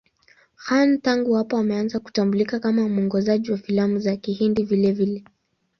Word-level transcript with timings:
Khan 0.55 1.01
tangu 1.01 1.33
hapo 1.33 1.57
ameanza 1.57 1.99
kutambulika 1.99 2.59
kama 2.59 2.89
mwongozaji 2.89 3.51
wa 3.51 3.57
filamu 3.57 3.99
za 3.99 4.15
Kihindi 4.17 4.63
vilevile. 4.63 5.23